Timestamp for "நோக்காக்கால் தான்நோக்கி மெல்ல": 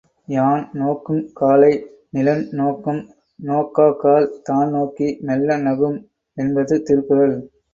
3.39-5.59